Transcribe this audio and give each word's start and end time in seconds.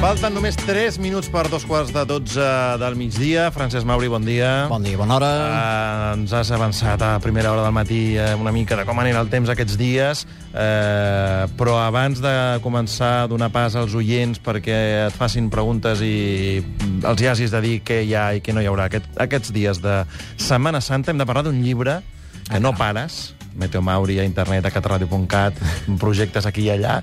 Falten 0.00 0.32
només 0.32 0.56
3 0.56 0.96
minuts 0.96 1.28
per 1.28 1.42
dos 1.52 1.66
quarts 1.68 1.90
de 1.92 2.00
12 2.08 2.44
del 2.80 2.94
migdia. 2.96 3.50
Francesc 3.52 3.84
Mauri, 3.84 4.08
bon 4.08 4.24
dia. 4.24 4.64
Bon 4.70 4.80
dia, 4.80 4.96
bona 4.96 5.18
hora. 5.18 5.28
Uh, 5.28 6.14
ens 6.14 6.32
has 6.32 6.48
avançat 6.56 7.02
a 7.04 7.10
primera 7.20 7.50
hora 7.52 7.66
del 7.66 7.74
matí 7.76 7.98
uh, 8.16 8.30
una 8.40 8.48
mica 8.48 8.78
de 8.80 8.86
com 8.88 8.96
anirà 9.02 9.20
el 9.20 9.28
temps 9.28 9.52
aquests 9.52 9.76
dies, 9.76 10.22
uh, 10.54 11.44
però 11.60 11.74
abans 11.82 12.22
de 12.24 12.32
començar 12.64 13.10
a 13.26 13.26
donar 13.28 13.50
pas 13.52 13.76
als 13.76 13.92
oients 13.92 14.40
perquè 14.40 14.78
et 15.10 15.18
facin 15.20 15.50
preguntes 15.52 16.00
i 16.00 16.62
els 17.04 17.20
hi 17.20 17.28
hagis 17.28 17.52
de 17.52 17.60
dir 17.66 17.74
què 17.84 18.00
hi 18.06 18.16
ha 18.16 18.30
i 18.38 18.40
què 18.40 18.56
no 18.56 18.64
hi 18.64 18.70
haurà 18.72 18.88
aquest, 18.88 19.12
aquests 19.20 19.52
dies 19.52 19.84
de 19.84 20.00
Setmana 20.40 20.80
Santa, 20.80 21.12
hem 21.12 21.20
de 21.20 21.28
parlar 21.28 21.44
d'un 21.50 21.60
llibre 21.60 22.00
que 22.48 22.58
no 22.64 22.72
pares, 22.72 23.34
Meteo 23.54 23.82
Mauri 23.82 24.18
a 24.20 24.24
internet, 24.24 24.66
a 24.66 24.70
catradio.cat, 24.74 25.58
projectes 26.02 26.46
aquí 26.46 26.68
i 26.68 26.72
allà. 26.76 27.00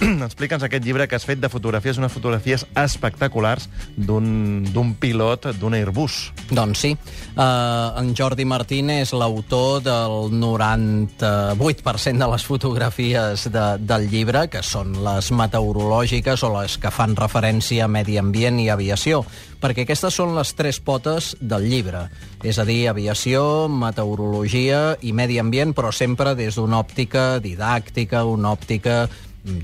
Explica'ns 0.28 0.64
aquest 0.64 0.84
llibre 0.84 1.06
que 1.08 1.16
has 1.18 1.26
fet 1.28 1.40
de 1.42 1.50
fotografies, 1.52 1.98
unes 2.00 2.12
fotografies 2.12 2.64
espectaculars 2.78 3.68
d'un 3.96 4.94
pilot 5.00 5.50
d'un 5.60 5.76
Airbus. 5.76 6.32
Doncs 6.50 6.84
sí. 6.86 6.94
Uh, 7.34 8.00
en 8.00 8.14
Jordi 8.16 8.46
Martín 8.48 8.90
és 8.94 9.12
l'autor 9.12 9.82
del 9.84 10.32
98% 10.32 12.16
de 12.20 12.30
les 12.32 12.46
fotografies 12.46 13.46
de, 13.52 13.66
del 13.84 14.08
llibre, 14.10 14.46
que 14.52 14.64
són 14.64 14.96
les 15.04 15.30
meteorològiques 15.36 16.46
o 16.46 16.52
les 16.56 16.78
que 16.80 16.92
fan 16.94 17.16
referència 17.18 17.84
a 17.84 17.92
medi 17.92 18.16
ambient 18.20 18.60
i 18.62 18.70
aviació, 18.72 19.24
perquè 19.60 19.84
aquestes 19.84 20.16
són 20.16 20.34
les 20.36 20.52
tres 20.56 20.80
potes 20.80 21.34
del 21.40 21.68
llibre. 21.70 22.06
És 22.42 22.58
a 22.58 22.66
dir, 22.68 22.88
aviació, 22.88 23.68
meteorologia 23.68 24.96
i 25.04 25.12
medi 25.12 25.38
ambient, 25.38 25.74
però 25.76 25.92
sempre 25.92 26.34
des 26.34 26.56
d'una 26.56 26.80
òptica 26.80 27.38
didàctica, 27.44 28.24
una 28.24 28.54
òptica 28.56 29.04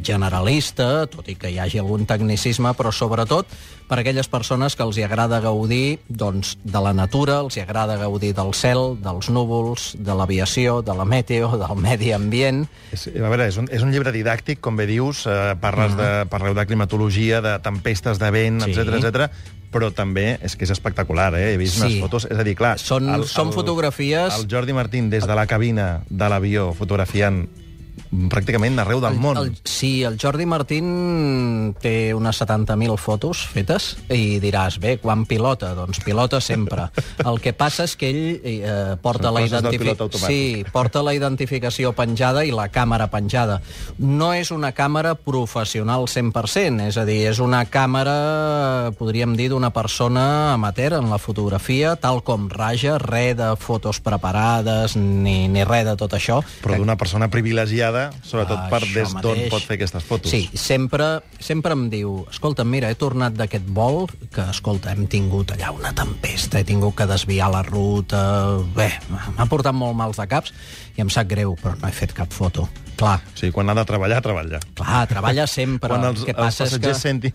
generalista, 0.05 1.07
tot 1.11 1.29
i 1.29 1.35
que 1.39 1.51
hi 1.53 1.59
hagi 1.61 1.79
algun 1.83 2.07
tecnicisme, 2.09 2.73
però 2.79 2.93
sobretot 2.95 3.47
per 3.87 3.99
a 3.99 4.03
aquelles 4.03 4.27
persones 4.29 4.75
que 4.75 4.83
els 4.83 4.97
hi 4.99 5.05
agrada 5.07 5.39
gaudir 5.45 5.99
doncs, 6.09 6.57
de 6.65 6.81
la 6.83 6.93
natura, 6.97 7.41
els 7.45 7.57
hi 7.57 7.63
agrada 7.63 7.97
gaudir 8.01 8.33
del 8.35 8.53
cel, 8.57 8.97
dels 9.03 9.29
núvols, 9.31 9.93
de 9.99 10.15
l'aviació, 10.17 10.81
de 10.83 10.95
la 10.97 11.05
meteo, 11.07 11.53
del 11.61 11.77
medi 11.79 12.11
ambient. 12.17 12.65
És, 12.93 13.07
a 13.13 13.29
veure, 13.29 13.47
és 13.47 13.59
un, 13.61 13.69
és 13.71 13.85
un 13.87 13.93
llibre 13.95 14.11
didàctic, 14.15 14.59
com 14.65 14.77
bé 14.77 14.89
dius, 14.91 15.27
eh, 15.31 15.55
parles 15.61 15.93
mm. 15.95 16.01
de, 16.01 16.27
parleu 16.33 16.57
de 16.57 16.67
climatologia, 16.67 17.43
de 17.45 17.59
tempestes 17.63 18.19
de 18.23 18.31
vent, 18.35 18.65
Sí. 18.67 18.73
etc 18.73 18.97
etc. 18.99 19.31
però 19.71 19.91
també 19.93 20.39
és 20.41 20.55
que 20.57 20.65
és 20.65 20.71
espectacular, 20.73 21.35
eh? 21.37 21.53
He 21.53 21.57
vist 21.61 21.77
Sí. 21.77 21.83
unes 21.83 22.01
fotos... 22.01 22.27
És 22.31 22.39
a 22.39 22.45
dir, 22.47 22.55
clar... 22.57 22.79
Són- 22.81 23.27
són 23.29 23.53
fotografies- 23.53 24.39
El 24.41 24.47
Jordi 24.49 24.73
Martín, 24.73 25.11
des 25.11 25.27
de 25.27 25.35
la 25.37 25.47
cabina 25.47 26.03
de 26.09 26.29
l'avió, 26.33 26.73
fotografiant 26.73 27.45
pràcticament 28.31 28.79
arreu 28.83 29.01
del 29.03 29.17
món. 29.21 29.39
El, 29.41 29.53
sí, 29.65 30.03
el 30.07 30.19
Jordi 30.21 30.47
Martín 30.47 31.75
té 31.81 32.15
unes 32.17 32.41
70.000 32.41 32.97
fotos 33.01 33.45
fetes 33.53 33.95
i 34.13 34.39
diràs, 34.43 34.79
bé, 34.83 34.97
quan 35.03 35.25
pilota? 35.29 35.73
Doncs 35.77 36.01
pilota 36.05 36.41
sempre. 36.41 36.89
El 37.31 37.41
que 37.43 37.53
passa 37.57 37.85
és 37.87 37.97
que 37.99 38.11
ell 38.11 38.23
eh, 38.45 38.97
porta, 39.03 39.31
Són 39.31 39.39
la 39.39 39.45
identifi- 39.47 39.95
sí, 40.27 40.65
porta 40.73 41.03
la 41.07 41.15
identificació 41.17 41.93
penjada 41.97 42.45
i 42.47 42.53
la 42.55 42.69
càmera 42.73 43.09
penjada. 43.13 43.61
No 43.99 44.33
és 44.37 44.51
una 44.55 44.73
càmera 44.77 45.15
professional 45.17 46.07
100%, 46.11 46.87
és 46.89 46.97
a 47.01 47.05
dir, 47.09 47.23
és 47.31 47.41
una 47.43 47.65
càmera, 47.71 48.93
podríem 48.99 49.37
dir, 49.39 49.51
d'una 49.53 49.71
persona 49.75 50.53
amateur 50.55 50.99
en 51.01 51.11
la 51.11 51.19
fotografia, 51.23 51.97
tal 51.97 52.23
com 52.27 52.49
raja, 52.53 52.99
res 53.03 53.37
de 53.39 53.53
fotos 53.61 54.01
preparades 54.01 54.97
ni, 54.97 55.49
ni 55.49 55.65
res 55.65 55.85
de 55.89 55.97
tot 55.99 56.15
això. 56.17 56.41
Però 56.65 56.79
d'una 56.79 56.97
persona 57.01 57.29
privilegiada, 57.33 57.86
sobretot 58.23 58.67
per 58.71 58.81
Això 58.83 58.95
des 58.95 59.13
d'on 59.15 59.35
mateix. 59.37 59.51
pot 59.51 59.63
fer 59.67 59.75
aquestes 59.79 60.05
fotos. 60.05 60.31
Sí, 60.31 60.49
sempre, 60.55 61.21
sempre 61.41 61.73
em 61.77 61.89
diu, 61.93 62.27
escolta, 62.31 62.65
mira, 62.65 62.91
he 62.91 62.95
tornat 62.99 63.35
d'aquest 63.39 63.67
vol, 63.69 64.07
que, 64.33 64.45
escolta, 64.51 64.93
hem 64.93 65.07
tingut 65.07 65.53
allà 65.57 65.71
una 65.75 65.93
tempesta, 65.97 66.59
he 66.61 66.65
tingut 66.65 66.95
que 66.97 67.07
desviar 67.07 67.51
la 67.53 67.63
ruta... 67.63 68.23
Bé, 68.77 68.91
m'ha 69.37 69.47
portat 69.51 69.75
molt 69.77 69.97
mals 69.97 70.17
de 70.21 70.27
caps 70.31 70.53
i 70.97 71.01
em 71.05 71.11
sap 71.13 71.29
greu, 71.29 71.55
però 71.61 71.77
no 71.79 71.89
he 71.89 71.93
fet 71.93 72.13
cap 72.17 72.33
foto. 72.33 72.69
Clar, 72.97 73.19
O 73.21 73.37
sigui, 73.37 73.53
quan 73.53 73.69
ha 73.69 73.75
de 73.77 73.83
treballar, 73.85 74.23
treballa. 74.25 74.57
clar, 74.73 75.03
treballa 75.07 75.45
sempre. 75.47 75.91
quan 75.93 76.03
els, 76.09 76.21
el 76.23 76.25
que 76.25 76.33
els 76.33 76.39
passa 76.41 76.65
que... 76.65 76.71
passatgers 76.81 77.03
sentin 77.05 77.35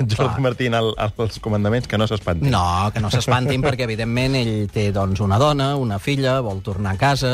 Jordi 0.00 0.16
Clar. 0.16 0.40
Martín 0.42 0.74
al, 0.74 0.88
als 0.98 1.38
comandaments, 1.38 1.86
que 1.86 1.96
no 1.96 2.08
s'espantin. 2.10 2.50
No, 2.50 2.90
que 2.90 2.98
no 2.98 3.06
s'espantin, 3.14 3.62
perquè 3.62 3.86
evidentment 3.86 4.34
ell 4.34 4.66
té 4.74 4.88
doncs, 4.90 5.20
una 5.22 5.38
dona, 5.38 5.76
una 5.78 6.00
filla, 6.02 6.40
vol 6.42 6.58
tornar 6.66 6.96
a 6.96 6.98
casa 6.98 7.30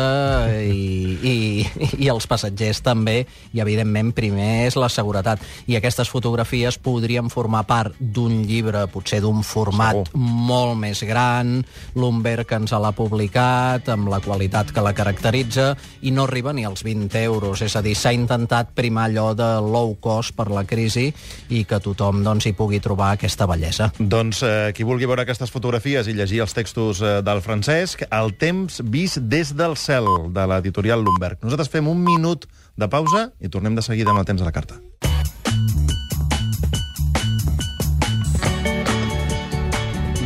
i, 0.61 1.17
i, 1.25 1.35
i 1.97 2.09
els 2.13 2.27
passatgers 2.29 2.52
també, 2.83 3.27
i 3.53 3.61
evidentment 3.61 4.13
primer 4.13 4.67
és 4.67 4.77
la 4.77 4.89
seguretat. 4.89 5.41
I 5.67 5.77
aquestes 5.77 6.11
fotografies 6.11 6.79
podrien 6.79 7.31
formar 7.31 7.65
part 7.67 7.97
d'un 7.99 8.43
llibre, 8.47 8.87
potser 8.93 9.21
d'un 9.21 9.43
format 9.43 9.97
Segur. 9.97 10.19
molt 10.19 10.79
més 10.79 11.03
gran, 11.03 11.65
l'Umberg 11.95 12.53
ens 12.53 12.73
l'ha 12.73 12.93
publicat, 12.93 13.89
amb 13.89 14.09
la 14.09 14.21
qualitat 14.21 14.73
que 14.73 14.85
la 14.85 14.95
caracteritza, 14.95 15.77
i 16.03 16.11
no 16.11 16.25
arriba 16.25 16.53
ni 16.53 16.65
als 16.65 16.83
20 16.83 17.23
euros, 17.23 17.63
és 17.63 17.77
a 17.77 17.83
dir, 17.83 17.95
s'ha 17.97 18.13
intentat 18.13 18.73
primar 18.75 19.09
allò 19.11 19.33
de 19.35 19.61
low 19.61 19.97
cost 20.01 20.35
per 20.37 20.51
la 20.51 20.65
crisi 20.65 21.13
i 21.51 21.65
que 21.65 21.81
tothom 21.81 22.23
doncs, 22.25 22.47
hi 22.47 22.55
pugui 22.57 22.81
trobar 22.81 23.13
aquesta 23.17 23.47
bellesa. 23.47 23.91
Doncs 23.99 24.43
eh, 24.43 24.73
qui 24.75 24.85
vulgui 24.85 25.07
veure 25.07 25.23
aquestes 25.23 25.53
fotografies 25.53 26.09
i 26.09 26.17
llegir 26.17 26.43
els 26.45 26.55
textos 26.57 27.03
eh, 27.03 27.21
del 27.25 27.43
Francesc, 27.45 28.07
El 28.13 28.35
temps 28.39 28.81
vist 28.93 29.21
des 29.31 29.53
del 29.57 29.77
cel, 29.77 30.07
de 30.33 30.47
l'editorial 30.49 31.03
Lumberg. 31.05 31.41
Nosaltres 31.43 31.71
fem 31.73 31.89
un 31.89 32.03
minut 32.05 32.42
de 32.77 32.89
pausa 32.89 33.31
i 33.41 33.49
tornem 33.53 33.77
de 33.79 33.83
seguida 33.85 34.11
amb 34.15 34.23
el 34.25 34.29
temps 34.29 34.43
a 34.43 34.49
la 34.49 34.53
carta. 34.53 34.81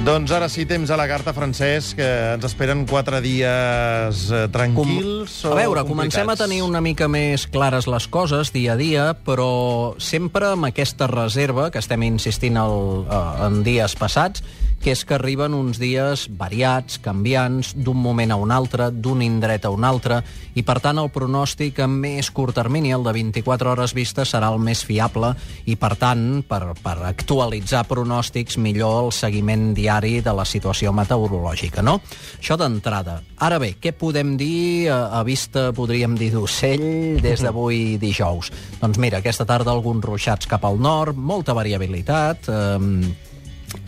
Doncs 0.06 0.30
ara 0.30 0.46
sí, 0.46 0.62
temps 0.70 0.86
a 0.94 0.96
la 0.96 1.08
carta, 1.10 1.32
Francesc, 1.34 1.96
que 1.98 2.06
ens 2.36 2.44
esperen 2.46 2.84
quatre 2.86 3.18
dies 3.24 4.20
eh, 4.30 4.44
tranquils 4.54 5.40
Com... 5.42 5.50
o 5.50 5.56
A 5.56 5.56
veure, 5.58 5.82
complicats? 5.82 5.88
comencem 6.14 6.30
a 6.30 6.36
tenir 6.38 6.60
una 6.62 6.78
mica 6.78 7.08
més 7.10 7.48
clares 7.50 7.88
les 7.90 8.06
coses 8.06 8.52
dia 8.54 8.76
a 8.76 8.78
dia, 8.78 9.08
però 9.26 9.96
sempre 9.98 10.52
amb 10.52 10.68
aquesta 10.68 11.08
reserva 11.10 11.72
que 11.74 11.82
estem 11.82 12.06
insistint 12.06 12.54
el, 12.62 13.02
eh, 13.10 13.24
en 13.48 13.58
dies 13.66 13.98
passats, 13.98 14.46
que 14.86 14.92
és 14.94 15.00
que 15.02 15.16
arriben 15.16 15.50
uns 15.50 15.80
dies 15.82 16.28
variats, 16.38 17.00
canviants, 17.02 17.72
d'un 17.74 17.98
moment 17.98 18.30
a 18.30 18.36
un 18.38 18.52
altre, 18.54 18.92
d'un 18.94 19.18
indret 19.24 19.64
a 19.66 19.72
un 19.74 19.82
altre, 19.82 20.20
i 20.54 20.62
per 20.62 20.76
tant 20.84 21.00
el 21.02 21.10
pronòstic 21.10 21.80
a 21.82 21.88
més 21.90 22.28
curt 22.30 22.54
termini, 22.54 22.92
el 22.94 23.02
de 23.02 23.16
24 23.16 23.72
hores 23.72 23.96
vista, 23.98 24.22
serà 24.22 24.52
el 24.54 24.62
més 24.62 24.84
fiable, 24.86 25.32
i 25.66 25.74
per 25.74 25.96
tant, 25.98 26.22
per, 26.46 26.60
per 26.78 26.94
actualitzar 27.10 27.82
pronòstics, 27.90 28.60
millor 28.62 29.08
el 29.08 29.10
seguiment 29.10 29.72
diari 29.74 30.20
de 30.22 30.36
la 30.38 30.46
situació 30.46 30.94
meteorològica, 30.94 31.82
no? 31.82 31.98
Això 32.38 32.54
d'entrada. 32.54 33.18
Ara 33.42 33.58
bé, 33.58 33.74
què 33.82 33.90
podem 33.90 34.36
dir 34.38 34.86
a, 34.86 35.18
a 35.18 35.26
vista, 35.26 35.72
podríem 35.74 36.14
dir, 36.14 36.30
d'ocell 36.38 37.18
des 37.26 37.42
d'avui 37.42 37.96
dijous? 37.98 38.54
Doncs 38.78 39.02
mira, 39.02 39.18
aquesta 39.18 39.50
tarda 39.50 39.74
alguns 39.74 40.06
ruixats 40.06 40.46
cap 40.46 40.62
al 40.62 40.78
nord, 40.78 41.18
molta 41.18 41.58
variabilitat, 41.58 42.46
eh, 42.46 43.25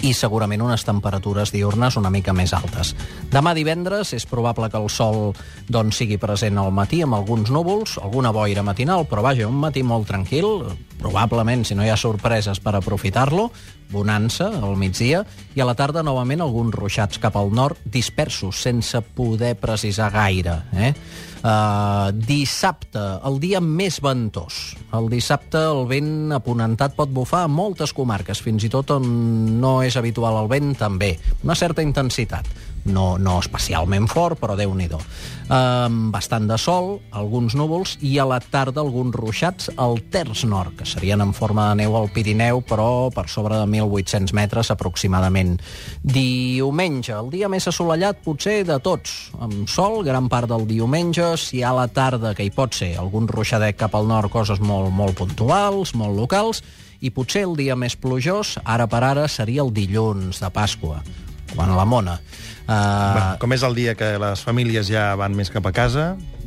i 0.06 0.12
segurament 0.14 0.62
unes 0.62 0.84
temperatures 0.86 1.53
diurnes 1.54 1.97
una 1.98 2.10
mica 2.10 2.34
més 2.36 2.53
altes. 2.56 2.94
Demà 3.32 3.54
divendres 3.56 4.12
és 4.14 4.26
probable 4.28 4.70
que 4.70 4.78
el 4.78 4.91
sol 4.92 5.32
doncs, 5.69 5.98
sigui 5.98 6.19
present 6.20 6.59
al 6.60 6.70
matí 6.75 7.03
amb 7.03 7.19
alguns 7.19 7.50
núvols, 7.54 7.97
alguna 8.03 8.32
boira 8.34 8.62
matinal, 8.62 9.06
però 9.10 9.25
vaja, 9.26 9.48
un 9.48 9.59
matí 9.59 9.82
molt 9.82 10.06
tranquil, 10.09 10.47
probablement, 10.98 11.64
si 11.64 11.75
no 11.75 11.86
hi 11.86 11.91
ha 11.91 11.98
sorpreses 11.98 12.60
per 12.62 12.76
aprofitar-lo, 12.78 13.48
bonança 13.93 14.50
al 14.60 14.76
migdia, 14.81 15.25
i 15.56 15.62
a 15.62 15.66
la 15.69 15.76
tarda 15.78 16.04
novament 16.06 16.43
alguns 16.44 16.75
ruixats 16.76 17.21
cap 17.22 17.37
al 17.38 17.53
nord 17.54 17.81
dispersos, 17.84 18.60
sense 18.62 19.00
poder 19.16 19.54
precisar 19.60 20.10
gaire. 20.15 20.60
Eh? 20.72 20.93
Uh, 21.38 22.10
dissabte, 22.12 23.00
el 23.28 23.38
dia 23.38 23.60
més 23.62 24.00
ventós. 24.03 24.74
El 24.97 25.07
dissabte 25.12 25.60
el 25.71 25.84
vent 25.86 26.34
aponentat 26.34 26.97
pot 26.98 27.12
bufar 27.15 27.45
a 27.47 27.51
moltes 27.53 27.95
comarques, 27.95 28.42
fins 28.42 28.66
i 28.66 28.72
tot 28.72 28.91
on 28.97 29.07
no 29.60 29.78
és 29.86 29.97
habitual 29.97 30.41
el 30.42 30.51
vent 30.51 30.74
també. 30.80 31.15
Una 31.47 31.54
certa 31.59 31.84
intensitat. 31.84 32.48
No, 32.88 33.18
no 33.20 33.38
especialment 33.42 34.08
fort, 34.08 34.38
però 34.40 34.56
déu 34.56 34.72
nhi 34.76 34.88
uh, 34.88 35.88
Bastant 36.12 36.48
de 36.48 36.56
sol, 36.60 36.98
alguns 37.12 37.54
núvols 37.58 37.96
i 38.04 38.16
a 38.18 38.24
la 38.28 38.38
tarda 38.40 38.80
alguns 38.80 39.14
ruixats 39.16 39.70
al 39.76 40.00
terç 40.12 40.44
nord, 40.48 40.74
que 40.78 40.86
serien 40.88 41.20
en 41.20 41.34
forma 41.36 41.68
de 41.70 41.82
neu 41.82 41.96
al 41.98 42.10
Pirineu, 42.14 42.62
però 42.64 43.10
per 43.14 43.28
sobre 43.28 43.58
de 43.60 43.66
1.800 43.66 44.34
metres 44.36 44.72
aproximadament. 44.72 45.58
Diumenge, 46.02 47.12
el 47.12 47.30
dia 47.32 47.48
més 47.52 47.68
assolellat 47.68 48.22
potser 48.24 48.62
de 48.68 48.80
tots, 48.80 49.30
amb 49.38 49.68
sol 49.68 50.02
gran 50.06 50.28
part 50.32 50.48
del 50.48 50.66
diumenge, 50.68 51.34
si 51.36 51.62
a 51.62 51.74
la 51.76 51.88
tarda, 51.88 52.34
que 52.34 52.46
hi 52.46 52.52
pot 52.54 52.74
ser, 52.74 52.94
algun 52.98 53.28
ruixadet 53.28 53.78
cap 53.78 53.94
al 53.94 54.08
nord, 54.08 54.32
coses 54.32 54.60
molt, 54.60 54.92
molt 54.94 55.18
puntuals, 55.18 55.94
molt 55.94 56.16
locals, 56.16 56.64
i 57.00 57.12
potser 57.14 57.44
el 57.46 57.54
dia 57.58 57.76
més 57.78 57.94
plujós, 57.94 58.56
ara 58.64 58.88
per 58.90 59.04
ara, 59.06 59.28
seria 59.30 59.62
el 59.62 59.74
dilluns 59.74 60.42
de 60.42 60.50
Pasqua 60.50 61.02
bueno, 61.59 61.75
la 61.77 61.84
mona. 61.84 62.21
Uh, 62.69 62.75
Bueno, 63.15 63.37
com 63.41 63.53
és 63.57 63.63
el 63.65 63.72
dia 63.75 63.95
que 63.97 64.19
les 64.21 64.41
famílies 64.45 64.91
ja 64.93 65.15
van 65.16 65.33
més 65.33 65.49
cap 65.49 65.65
a 65.65 65.71
casa, 65.72 66.03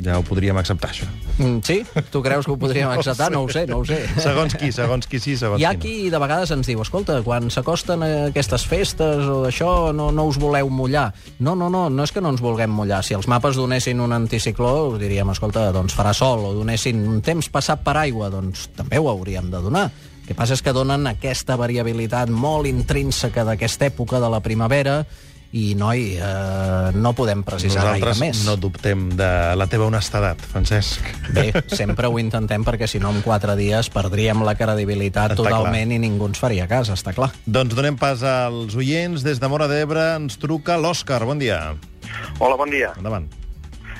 ja 0.06 0.20
ho 0.20 0.22
podríem 0.22 0.54
acceptar, 0.62 0.92
això. 0.94 1.08
mm, 1.40 1.64
sí? 1.66 1.80
Tu 2.14 2.22
creus 2.22 2.46
que 2.46 2.52
ho 2.54 2.58
podríem 2.62 2.92
acceptar? 2.94 3.32
No 3.34 3.42
ho 3.42 3.50
sé, 3.50 3.64
no 3.66 3.80
ho 3.82 3.86
sé. 3.90 3.98
Segons 4.22 4.54
qui, 4.54 4.70
segons 4.72 5.08
qui 5.10 5.18
sí, 5.20 5.34
segons 5.40 5.60
Hi 5.60 5.66
ha 5.66 5.72
qui 5.74 5.78
no. 5.78 5.82
qui 5.82 6.12
de 6.14 6.20
vegades 6.22 6.54
ens 6.54 6.70
diu, 6.70 6.84
escolta, 6.86 7.18
quan 7.26 7.50
s'acosten 7.50 8.06
aquestes 8.06 8.68
festes 8.70 9.26
o 9.26 9.40
això, 9.50 9.90
no, 9.98 10.12
no 10.14 10.28
us 10.30 10.38
voleu 10.38 10.70
mullar. 10.70 11.08
No, 11.40 11.56
no, 11.58 11.72
no, 11.74 11.88
no 11.90 12.06
és 12.06 12.14
que 12.14 12.22
no 12.22 12.30
ens 12.36 12.46
vulguem 12.46 12.70
mullar. 12.70 13.02
Si 13.04 13.18
els 13.18 13.26
mapes 13.28 13.58
donessin 13.58 14.00
un 14.00 14.14
anticicló, 14.14 14.92
us 14.94 15.02
diríem, 15.02 15.34
escolta, 15.34 15.72
doncs 15.74 15.98
farà 15.98 16.14
sol, 16.14 16.46
o 16.46 16.54
donessin 16.54 17.02
un 17.02 17.20
temps 17.26 17.50
passat 17.50 17.82
per 17.82 17.98
aigua, 17.98 18.30
doncs 18.30 18.70
també 18.78 19.02
ho 19.02 19.10
hauríem 19.10 19.50
de 19.50 19.58
donar. 19.66 19.90
El 20.22 20.30
que 20.30 20.38
passa 20.38 20.56
és 20.56 20.62
que 20.64 20.74
donen 20.76 21.10
aquesta 21.10 21.58
variabilitat 21.60 22.30
molt 22.30 22.70
intrínseca 22.70 23.44
d'aquesta 23.48 23.90
època 23.90 24.22
de 24.22 24.30
la 24.32 24.40
primavera 24.46 25.02
i, 25.52 25.74
noi, 25.76 26.16
eh, 26.16 26.92
no 26.96 27.12
podem 27.12 27.42
precisar 27.44 27.84
gaire 27.84 28.00
Nosaltres 28.00 28.22
més. 28.24 28.44
no 28.48 28.56
dubtem 28.56 29.10
de 29.20 29.32
la 29.60 29.68
teva 29.68 29.90
honestedat, 29.90 30.40
Francesc. 30.54 31.10
Bé, 31.36 31.50
sempre 31.68 32.08
ho 32.08 32.16
intentem 32.22 32.64
perquè 32.64 32.88
si 32.88 33.02
no 33.04 33.12
en 33.12 33.20
quatre 33.26 33.58
dies 33.60 33.90
perdríem 33.92 34.46
la 34.48 34.56
credibilitat 34.56 35.36
Està 35.36 35.42
totalment 35.44 35.92
i 35.92 36.00
ningú 36.00 36.30
ens 36.32 36.40
faria 36.40 36.70
cas, 36.72 36.94
està 36.94 37.12
clar. 37.18 37.34
Doncs 37.46 37.76
donem 37.76 38.00
pas 38.00 38.24
als 38.24 38.78
oients. 38.80 39.26
Des 39.28 39.44
de 39.44 39.52
Mora 39.52 39.68
d'Ebre 39.68 40.14
ens 40.22 40.40
truca 40.40 40.80
l'Òscar. 40.80 41.26
Bon 41.28 41.42
dia. 41.42 41.76
Hola, 42.40 42.56
bon 42.56 42.72
dia. 42.72 42.94
Endavant. 42.96 43.28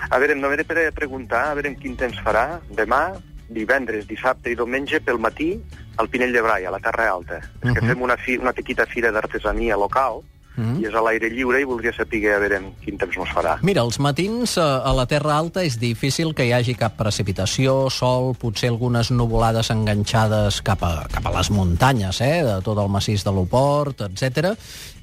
A 0.10 0.20
veure, 0.20 0.34
em 0.38 0.42
només 0.44 0.64
per 0.68 0.88
preguntar, 0.96 1.50
a 1.52 1.60
veure 1.60 1.76
quin 1.80 2.00
temps 2.00 2.18
farà 2.24 2.62
demà, 2.76 3.10
divendres, 3.52 4.08
dissabte 4.08 4.52
i 4.52 4.56
diumenge 4.56 5.04
pel 5.04 5.20
matí 5.20 5.58
al 5.98 6.10
Pinell 6.10 6.34
de 6.34 6.42
Brai, 6.42 6.66
a 6.66 6.72
la 6.72 6.80
Terra 6.80 7.10
Alta. 7.12 7.38
Uh 7.38 7.42
-huh. 7.42 7.68
És 7.70 7.80
que 7.80 7.86
fem 7.88 8.02
una, 8.02 8.18
fi, 8.18 8.38
una 8.38 8.54
petita 8.54 8.86
fira 8.86 9.12
d'artesania 9.12 9.76
local 9.76 10.22
uh 10.58 10.64
-huh. 10.64 10.82
i 10.82 10.86
és 10.86 10.94
a 10.94 11.02
l'aire 11.02 11.30
lliure 11.30 11.62
i 11.62 11.64
voldria 11.64 11.94
saber 11.94 12.36
a 12.36 12.40
veure 12.40 12.62
quin 12.84 12.98
temps 12.98 13.18
nos 13.18 13.30
farà. 13.30 13.58
Mira, 13.62 13.82
els 13.82 14.00
matins 14.00 14.58
eh, 14.58 14.62
a 14.62 14.94
la 14.94 15.06
Terra 15.06 15.38
Alta 15.38 15.64
és 15.64 15.80
difícil 15.80 16.34
que 16.34 16.46
hi 16.46 16.54
hagi 16.54 16.76
cap 16.76 16.98
precipitació, 16.98 17.90
sol, 17.90 18.36
potser 18.36 18.70
algunes 18.70 19.12
nuvolades 19.12 19.70
enganxades 19.70 20.62
cap 20.62 20.84
a, 20.84 21.08
cap 21.12 21.26
a 21.26 21.38
les 21.38 21.50
muntanyes, 21.50 22.22
eh, 22.22 22.44
de 22.44 22.62
tot 22.62 22.78
el 22.78 22.90
massís 22.90 23.24
de 23.24 23.32
l'Oport, 23.32 24.02
etc. 24.02 24.56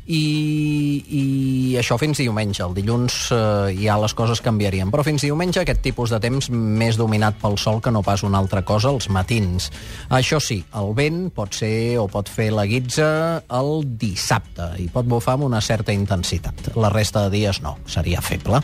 I, 0.08 1.04
i 1.12 1.22
això 1.76 1.98
fins 2.00 2.16
diumenge. 2.22 2.62
El 2.64 2.72
dilluns 2.76 3.16
eh, 3.34 3.74
ja 3.76 3.98
les 4.00 4.14
coses 4.16 4.40
canviarien. 4.40 4.88
Però 4.92 5.04
fins 5.04 5.24
diumenge 5.26 5.60
aquest 5.60 5.82
tipus 5.84 6.14
de 6.14 6.20
temps 6.24 6.48
més 6.50 6.96
dominat 6.96 7.36
pel 7.42 7.58
sol 7.60 7.82
que 7.84 7.92
no 7.92 8.00
pas 8.06 8.24
una 8.24 8.40
altra 8.40 8.62
cosa, 8.64 8.88
els 8.94 9.10
matins. 9.12 9.68
Això 10.08 10.40
sí, 10.40 10.62
el 10.80 10.94
vent 10.96 11.26
pot 11.36 11.52
ser 11.60 11.98
o 12.00 12.06
pot 12.08 12.30
fer 12.32 12.48
la 12.56 12.64
guitza 12.68 13.08
el 13.60 13.84
dissabte 14.00 14.70
i 14.80 14.88
pot 14.92 15.04
bufar 15.08 15.36
amb 15.36 15.44
una 15.50 15.60
certa 15.60 15.92
intensitat. 15.92 16.72
La 16.80 16.88
resta 16.94 17.26
de 17.26 17.36
dies 17.36 17.60
no, 17.60 17.76
seria 17.86 18.24
feble. 18.24 18.62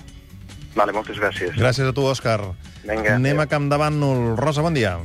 Vale, 0.75 0.97
moltes 0.97 1.21
gràcies. 1.21 1.53
Gràcies 1.61 1.87
a 1.87 1.93
tu, 1.95 2.09
Òscar. 2.09 2.41
Vinga, 2.85 3.15
Anem 3.15 3.37
adéu. 3.39 3.45
a 3.45 3.51
Campdevànol. 3.53 4.35
Rosa, 4.41 4.65
bon 4.65 4.75
dia. 4.75 4.97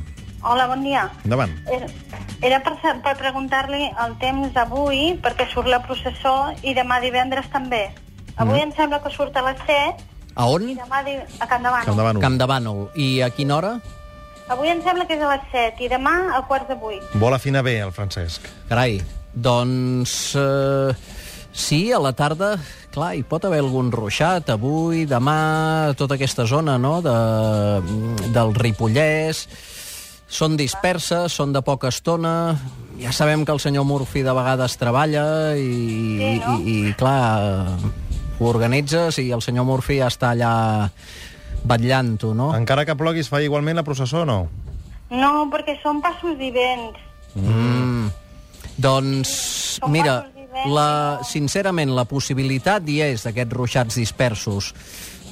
Hola, 0.42 0.66
bon 0.66 0.82
dia. 0.82 1.04
Endavant. 1.24 1.52
Era, 1.68 1.86
era 2.40 2.60
per, 2.64 2.76
per 3.04 3.12
preguntar-li 3.20 3.90
el 4.04 4.14
temps 4.22 4.54
d'avui, 4.54 5.18
perquè 5.20 5.44
surt 5.50 5.68
la 5.68 5.82
processó, 5.84 6.54
i 6.64 6.72
demà 6.76 6.96
divendres 7.04 7.50
també. 7.52 7.90
Avui 8.40 8.56
mm. 8.56 8.70
em 8.70 8.72
sembla 8.78 9.02
que 9.04 9.12
surt 9.12 9.36
a 9.36 9.44
les 9.50 9.60
7, 9.68 10.06
A 10.40 10.46
on? 10.48 10.64
i 10.70 10.76
demà 10.78 11.02
di... 11.04 11.18
a 11.20 11.48
Can 11.50 11.66
Davant. 11.66 11.84
Campdevànol. 11.84 12.22
Camp 12.24 12.38
de 12.40 12.46
Bànol. 12.48 12.84
I 12.96 13.08
a 13.26 13.28
quina 13.34 13.58
hora? 13.58 13.72
Avui 14.50 14.70
em 14.72 14.80
sembla 14.82 15.04
que 15.06 15.18
és 15.18 15.22
a 15.22 15.34
les 15.34 15.44
7, 15.52 15.84
i 15.84 15.90
demà 15.92 16.14
a 16.38 16.40
quarts 16.48 16.70
de 16.70 16.76
8. 16.78 17.18
Vol 17.20 17.36
afinar 17.36 17.62
bé, 17.66 17.76
el 17.84 17.92
Francesc. 17.92 18.48
Carai, 18.70 18.96
doncs... 19.34 20.14
Eh, 20.40 20.94
sí, 21.52 21.90
a 21.92 22.00
la 22.00 22.14
tarda, 22.16 22.54
clar, 22.94 23.12
hi 23.18 23.26
pot 23.28 23.44
haver 23.44 23.60
algun 23.60 23.92
ruixat 23.92 24.48
avui, 24.54 25.04
demà, 25.10 25.92
tota 26.00 26.16
aquesta 26.16 26.48
zona, 26.48 26.78
no?, 26.80 26.96
de, 27.04 27.18
del 28.32 28.56
Ripollès. 28.56 29.44
Són 30.30 30.54
disperses, 30.56 31.34
són 31.34 31.52
de 31.52 31.62
poca 31.66 31.90
estona. 31.90 32.54
Ja 33.00 33.10
sabem 33.16 33.42
que 33.44 33.52
el 33.52 33.60
senyor 33.62 33.84
Murphy 33.88 34.22
de 34.22 34.34
vegades 34.36 34.76
treballa 34.78 35.56
i, 35.58 35.70
Sí, 36.20 36.30
no? 36.44 36.56
i, 36.60 36.76
i 36.90 36.94
clar, 36.94 37.76
ho 38.38 38.48
organitzes 38.48 39.18
i 39.18 39.30
el 39.34 39.42
senyor 39.42 39.66
Murphy 39.68 39.98
ja 39.98 40.08
està 40.12 40.30
allà 40.34 40.52
vetllant-ho, 41.66 42.32
no? 42.36 42.52
Encara 42.56 42.86
que 42.88 42.96
plogui, 42.96 43.24
es 43.24 43.28
fa 43.32 43.42
igualment 43.42 43.80
la 43.80 43.84
processó 43.84 44.22
o 44.22 44.28
no? 44.28 44.40
No, 45.10 45.32
perquè 45.50 45.74
són 45.82 46.00
passos 46.04 46.38
i 46.38 46.52
vents. 46.54 47.00
Mm. 47.34 48.08
Doncs, 48.80 49.32
Com 49.82 49.92
mira, 49.92 50.20
la, 50.70 51.20
sincerament, 51.26 51.92
la 51.94 52.06
possibilitat 52.08 52.86
hi 52.88 53.00
és 53.10 53.26
d'aquests 53.26 53.56
ruixats 53.56 53.98
dispersos. 53.98 54.72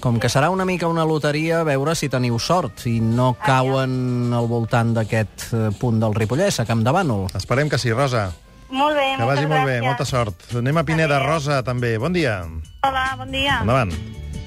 Com 0.00 0.20
que 0.22 0.28
serà 0.30 0.48
una 0.54 0.64
mica 0.64 0.86
una 0.86 1.04
loteria, 1.04 1.64
veure 1.66 1.94
si 1.98 2.08
teniu 2.08 2.38
sort 2.38 2.84
i 2.86 3.00
no 3.02 3.32
cauen 3.42 4.30
al 4.34 4.46
voltant 4.46 4.92
d'aquest 4.94 5.48
eh, 5.52 5.62
punt 5.80 5.98
del 5.98 6.14
Ripollès, 6.14 6.60
a 6.62 6.66
Camp 6.68 6.84
de 6.86 6.92
Bànol. 6.94 7.26
Esperem 7.34 7.68
que 7.68 7.80
sí, 7.82 7.90
Rosa. 7.92 8.28
Molt 8.70 8.94
bé, 8.94 9.14
Que 9.16 9.24
vagi 9.26 9.46
molt 9.46 9.64
bé, 9.64 9.78
gràcies. 9.80 9.86
molta 9.86 10.04
sort. 10.04 10.44
Anem 10.60 10.76
a 10.76 10.84
Pineda, 10.84 11.18
Rosa, 11.24 11.62
també. 11.64 11.96
Bon 11.98 12.12
dia. 12.12 12.44
Hola, 12.86 13.16
bon 13.18 13.32
dia. 13.32 13.58
Endavant. 13.64 13.92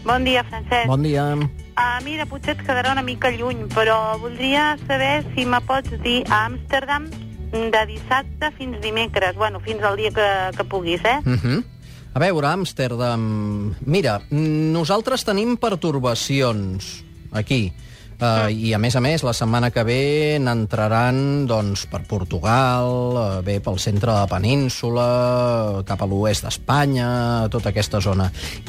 Bon 0.06 0.24
dia, 0.24 0.44
Francesc. 0.48 0.88
Bon 0.88 1.04
dia. 1.04 1.26
Uh, 1.36 1.98
mira, 2.06 2.26
potser 2.30 2.56
et 2.56 2.64
quedarà 2.64 2.94
una 2.94 3.02
mica 3.04 3.32
lluny, 3.34 3.66
però 3.74 4.18
voldria 4.22 4.78
saber 4.88 5.26
si 5.36 5.46
me 5.46 5.60
pots 5.66 5.92
dir 6.06 6.22
a 6.30 6.46
Amsterdam 6.46 7.10
de 7.52 7.86
dissabte 7.90 8.52
fins 8.58 8.80
dimecres, 8.82 9.36
bueno, 9.36 9.60
fins 9.60 9.84
al 9.84 9.98
dia 9.98 10.12
que, 10.16 10.28
que 10.56 10.64
puguis, 10.64 11.04
eh? 11.04 11.20
Uh 11.26 11.36
-huh. 11.36 11.64
A 12.12 12.20
veure, 12.20 12.48
Amsterdam... 12.52 13.22
Mira, 13.88 14.20
nosaltres 14.32 15.24
tenim 15.24 15.56
pertorbacions 15.56 16.98
aquí. 17.32 17.72
Uh, 18.22 18.52
I, 18.54 18.70
a 18.76 18.78
més 18.78 18.94
a 18.94 19.02
més, 19.02 19.24
la 19.26 19.32
setmana 19.34 19.72
que 19.74 19.82
ve 19.82 20.02
n'entraran 20.38 21.48
doncs, 21.50 21.88
per 21.90 22.04
Portugal, 22.06 22.92
uh, 23.16 23.24
bé 23.42 23.56
pel 23.66 23.80
centre 23.82 24.12
de 24.12 24.18
la 24.20 24.28
península, 24.30 25.06
cap 25.88 26.04
a 26.04 26.08
l'oest 26.12 26.46
d'Espanya, 26.46 27.08
tota 27.50 27.72
aquesta 27.72 27.98
zona. 28.04 28.28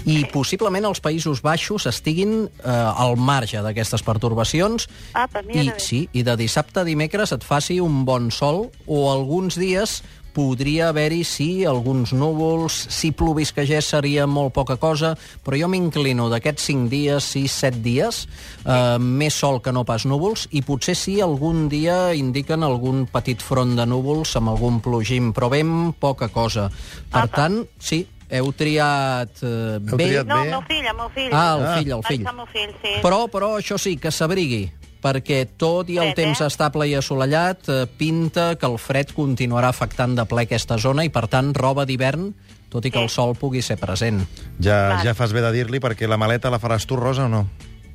I 0.09 0.23
possiblement 0.33 0.89
els 0.89 1.03
Països 1.05 1.43
Baixos 1.45 1.85
estiguin 1.91 2.47
uh, 2.47 2.73
al 2.97 3.19
marge 3.21 3.61
d'aquestes 3.61 4.07
pertorbacions 4.07 4.89
Apa, 5.13 5.45
mira 5.45 5.77
i, 5.77 5.85
sí, 5.85 6.07
i 6.17 6.25
de 6.25 6.39
dissabte 6.41 6.81
a 6.81 6.89
dimecres 6.89 7.37
et 7.37 7.45
faci 7.45 7.77
un 7.83 8.07
bon 8.09 8.33
sol 8.33 8.71
o 8.87 9.05
alguns 9.13 9.61
dies 9.61 10.01
podria 10.35 10.89
haver-hi, 10.91 11.23
sí, 11.25 11.65
alguns 11.69 12.13
núvols, 12.17 12.73
si 12.91 13.13
plovisquegés 13.13 13.91
seria 13.93 14.27
molt 14.27 14.53
poca 14.57 14.77
cosa, 14.81 15.15
però 15.45 15.59
jo 15.61 15.69
m'inclino 15.69 16.29
d'aquests 16.33 16.67
5 16.71 16.89
dies, 16.93 17.25
6, 17.37 17.53
7 17.67 17.83
dies, 17.85 18.23
eh, 18.65 18.99
més 18.99 19.35
sol 19.35 19.61
que 19.63 19.73
no 19.73 19.85
pas 19.85 20.05
núvols, 20.09 20.49
i 20.53 20.63
potser 20.63 20.97
sí 20.97 21.21
algun 21.21 21.69
dia 21.69 22.15
indiquen 22.15 22.63
algun 22.65 23.07
petit 23.07 23.41
front 23.43 23.77
de 23.77 23.87
núvols 23.87 24.35
amb 24.41 24.49
algun 24.55 24.81
plogim, 24.81 25.33
però 25.33 25.51
ben 25.53 25.93
poca 26.01 26.29
cosa. 26.29 26.71
Per 27.13 27.29
tant, 27.29 27.63
sí, 27.79 28.07
heu 28.33 28.53
triat 28.57 29.43
eh, 29.45 29.77
Heu 29.77 29.97
bé, 29.99 30.07
triat 30.09 30.27
No, 30.27 30.37
bé. 30.41 30.47
el 30.49 30.51
meu 30.57 30.63
fill, 30.69 30.87
el 30.89 30.97
meu 30.97 31.11
fill. 31.15 31.33
Ah, 31.33 31.57
el 31.59 31.65
Ah. 31.67 31.75
fill, 31.79 31.91
el 31.93 32.03
fill. 32.09 32.27
El 32.27 32.37
meu 32.37 32.47
fill, 32.47 32.71
sí. 32.83 32.95
Però, 33.03 33.27
però 33.29 33.59
això 33.61 33.77
sí, 33.79 33.97
que 34.01 34.11
s'abrigui, 34.11 34.71
perquè 35.03 35.43
tot 35.59 35.91
i 35.91 35.99
el 35.99 36.13
Fred, 36.13 36.17
temps 36.23 36.41
eh? 36.41 36.47
estable 36.47 36.87
i 36.89 36.95
assolellat 36.95 37.69
eh, 37.69 37.81
pinta 37.99 38.55
que 38.57 38.67
el 38.71 38.79
fred 38.79 39.11
continuarà 39.17 39.69
afectant 39.75 40.15
de 40.15 40.25
ple 40.31 40.45
aquesta 40.47 40.79
zona 40.79 41.05
i, 41.05 41.11
per 41.11 41.27
tant, 41.29 41.51
roba 41.59 41.85
d'hivern, 41.89 42.31
tot 42.73 42.87
i 42.87 42.91
que 42.95 43.03
el 43.03 43.11
sol 43.13 43.35
pugui 43.37 43.61
ser 43.63 43.77
present. 43.83 44.23
Ja, 44.63 44.79
Val. 44.95 45.03
ja 45.05 45.15
fas 45.19 45.35
bé 45.35 45.43
de 45.45 45.51
dir-li, 45.53 45.81
perquè 45.83 46.07
la 46.09 46.17
maleta 46.17 46.51
la 46.51 46.59
faràs 46.63 46.87
tu, 46.87 46.97
Rosa, 46.97 47.27
o 47.27 47.29
no? 47.29 47.43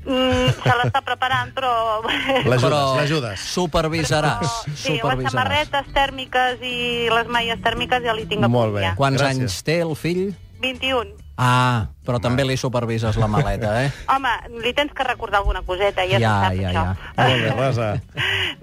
Mm, 0.07 0.51
se 0.63 0.73
l'està 0.79 1.01
preparant, 1.03 1.49
però... 1.51 1.71
L'ajudes, 2.45 2.61
Però 2.63 2.81
l'ajudes. 2.95 3.41
supervisaràs. 3.51 4.45
sí, 4.69 4.93
les 4.93 5.01
supervisaràs. 5.01 5.33
samarretes 5.35 5.89
tèrmiques 5.95 6.61
i 6.63 7.09
les 7.11 7.27
malles 7.27 7.59
tèrmiques 7.65 8.03
ja 8.05 8.13
li 8.15 8.23
tinc 8.29 8.45
a 8.45 8.47
Molt 8.47 8.71
punt, 8.71 8.77
bé. 8.79 8.85
ja. 8.85 8.93
Quants 8.95 9.19
Gràcies. 9.19 9.41
anys 9.41 9.63
té 9.67 9.79
el 9.83 9.95
fill? 9.99 10.29
21. 10.61 11.15
Ah, 11.37 11.89
però 12.05 12.17
també 12.19 12.41
li 12.47 12.55
supervises 12.57 13.15
la 13.21 13.27
maleta, 13.29 13.75
eh? 13.83 13.91
Home, 14.13 14.31
li 14.63 14.71
tens 14.73 14.91
que 14.97 15.03
recordar 15.05 15.43
alguna 15.43 15.61
coseta, 15.61 16.01
ja, 16.09 16.17
Ja, 16.17 16.31
se 16.33 16.47
sap, 16.47 16.57
ja, 16.57 16.71
això. 16.71 16.83
ja. 16.83 16.95
Molt 17.27 17.43
bé, 17.43 17.51
Rosa. 17.53 17.89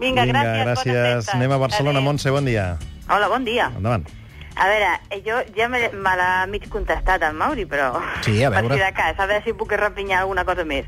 Vinga, 0.01 0.25
gràcies, 0.27 0.51
bones 0.51 0.67
gràcies. 0.67 0.93
festes. 0.99 1.35
Anem 1.37 1.53
a 1.55 1.59
Barcelona. 1.63 1.99
Adéu. 2.01 2.09
Montse, 2.11 2.31
bon 2.35 2.45
dia. 2.51 2.67
Hola, 3.09 3.29
bon 3.31 3.45
dia. 3.47 3.71
Endavant. 3.77 4.07
A 4.55 4.67
veure, 4.71 4.91
eh, 5.11 5.21
jo 5.27 5.39
ja 5.57 5.67
me, 5.69 5.81
me 5.91 6.13
l'ha 6.19 6.47
mig 6.47 6.67
contestat 6.71 7.23
el 7.27 7.35
Mauri, 7.35 7.65
però... 7.67 7.93
Sí, 8.27 8.37
a 8.43 8.51
veure. 8.55 8.69
Per 8.69 8.79
si 8.79 8.85
de 8.85 8.93
cas, 8.95 9.19
a 9.19 9.27
veure 9.31 9.43
si 9.47 9.53
puc 9.55 9.73
repinyar 9.79 10.21
alguna 10.25 10.45
cosa 10.47 10.65
més. 10.67 10.87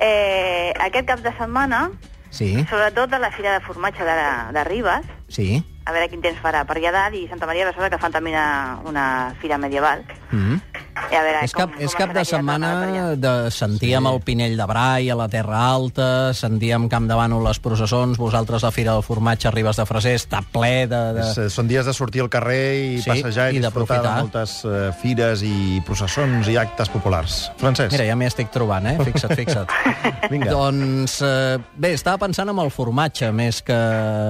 Eh, 0.00 0.72
aquest 0.88 1.08
cap 1.08 1.20
de 1.24 1.32
setmana, 1.38 1.90
Sí, 2.30 2.50
sobretot 2.68 3.12
a 3.16 3.18
la 3.18 3.30
Fira 3.32 3.54
de 3.54 3.60
Formatge 3.64 4.04
de, 4.04 4.16
de 4.52 4.64
Ribes, 4.68 5.06
sí. 5.28 5.62
a 5.84 5.92
veure 5.94 6.08
quin 6.12 6.20
temps 6.24 6.40
farà, 6.42 6.64
per 6.68 6.76
allà 6.76 6.92
dalt 6.92 7.16
i 7.16 7.26
Santa 7.28 7.46
Maria 7.48 7.64
de 7.64 7.72
Besora, 7.72 7.90
que 7.92 8.00
fan 8.00 8.12
també 8.12 8.34
una, 8.34 8.80
una 8.84 9.06
fira 9.40 9.58
medieval. 9.58 10.04
Mm. 10.32 10.58
I 10.58 10.77
a 11.16 11.22
veure, 11.24 11.42
És 11.46 11.54
cap, 11.56 11.72
com, 11.72 11.82
és 11.82 11.94
com 11.94 12.02
cap 12.02 12.14
de 12.16 12.24
setmana 12.28 12.70
de 13.16 13.32
sentíem 13.54 14.04
sí. 14.04 14.12
el 14.12 14.20
Pinell 14.26 14.56
de 14.58 14.66
Brai 14.68 15.10
a 15.10 15.16
la 15.18 15.28
Terra 15.32 15.60
Alta, 15.70 16.08
sentíem 16.36 16.88
Camp 16.92 17.08
de 17.08 17.16
Bànol 17.18 17.44
les 17.46 17.60
processons, 17.62 18.18
vosaltres 18.20 18.64
la 18.66 18.72
Fira 18.74 18.96
del 18.96 19.04
Formatge 19.06 19.48
a 19.48 19.52
Ribes 19.54 19.80
de 19.80 19.86
Freser 19.88 20.14
està 20.18 20.42
ple 20.52 20.86
de... 20.90 21.02
de... 21.16 21.24
És, 21.24 21.38
eh, 21.44 21.48
són 21.52 21.70
dies 21.70 21.88
de 21.88 21.94
sortir 21.96 22.24
al 22.24 22.30
carrer 22.32 22.62
i 22.78 23.00
Sí, 23.02 23.10
passejar 23.10 23.48
i, 23.52 23.58
i 23.58 23.62
disfrutar 23.64 24.00
de 24.04 24.14
moltes 24.18 24.58
eh, 24.68 24.88
fires 25.00 25.44
i 25.46 25.80
processons 25.86 26.50
i 26.50 26.58
actes 26.60 26.90
populars. 26.92 27.38
Francesc, 27.60 27.94
Mira, 27.94 28.08
ja 28.10 28.18
m'hi 28.18 28.28
estic 28.28 28.52
trobant, 28.54 28.88
eh? 28.90 28.96
Fixa't, 29.08 29.34
fixa't. 29.38 29.72
vinga. 30.32 30.50
doncs, 30.52 31.18
eh, 31.24 31.58
bé, 31.78 31.94
estava 31.96 32.20
pensant 32.26 32.52
en 32.52 32.62
el 32.62 32.72
formatge 32.74 33.30
més 33.34 33.62
que 33.64 33.76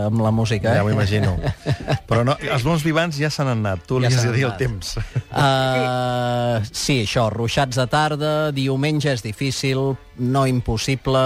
amb 0.09 0.23
la 0.25 0.33
música, 0.35 0.73
eh? 0.73 0.81
Ja 0.81 0.87
m'ho 0.87 0.95
imagino. 0.95 1.37
Però 2.11 2.25
no, 2.27 2.39
els 2.43 2.67
bons 2.67 2.85
vivants 2.87 3.19
ja 3.21 3.31
s'han 3.33 3.53
anat. 3.57 3.85
Tu 3.89 3.99
li 3.99 4.09
Ja 4.09 4.15
has 4.15 4.23
s'han 4.23 4.33
de 4.33 4.39
dir 4.39 4.47
el 4.49 4.57
temps. 4.61 4.95
Uh, 5.39 6.65
sí, 6.75 7.03
això, 7.05 7.29
ruixats 7.31 7.79
de 7.79 7.87
tarda, 7.91 8.33
diumenge 8.55 9.13
és 9.13 9.23
difícil, 9.23 9.95
no 10.19 10.47
impossible, 10.51 11.21